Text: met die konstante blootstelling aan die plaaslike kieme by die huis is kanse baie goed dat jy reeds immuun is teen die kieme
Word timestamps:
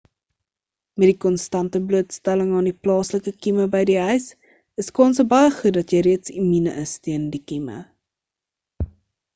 met 1.01 1.09
die 1.09 1.17
konstante 1.25 1.81
blootstelling 1.91 2.49
aan 2.61 2.69
die 2.69 2.73
plaaslike 2.87 3.33
kieme 3.47 3.67
by 3.75 3.83
die 3.91 3.99
huis 4.05 4.27
is 4.85 4.91
kanse 5.01 5.27
baie 5.35 5.53
goed 5.59 5.77
dat 5.79 5.95
jy 5.97 6.03
reeds 6.11 6.35
immuun 6.41 6.73
is 6.87 6.97
teen 7.09 7.31
die 7.37 7.45
kieme 7.53 7.79